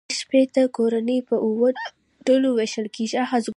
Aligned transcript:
دا 0.09 0.13
شپیته 0.19 0.63
کورنۍ 0.77 1.19
په 1.29 1.35
اووه 1.45 1.69
ډلو 2.27 2.49
وېشل 2.57 2.87
کېږي 2.95 3.17